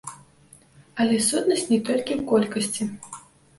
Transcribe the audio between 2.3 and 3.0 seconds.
колькасці.